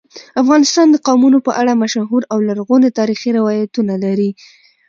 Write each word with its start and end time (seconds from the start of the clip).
افغانستان 0.41 0.87
د 0.91 0.95
قومونه 1.07 1.37
په 1.47 1.51
اړه 1.61 1.79
مشهور 1.83 2.21
او 2.31 2.37
لرغوني 2.47 2.89
تاریخی 2.99 3.29
روایتونه 3.39 3.93
لري. 4.03 4.29